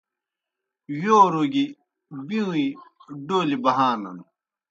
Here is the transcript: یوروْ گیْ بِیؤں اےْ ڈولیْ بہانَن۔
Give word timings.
یوروْ 1.01 1.43
گیْ 1.53 1.65
بِیؤں 2.27 2.53
اےْ 2.57 2.67
ڈولیْ 3.27 3.57
بہانَن۔ 3.63 4.17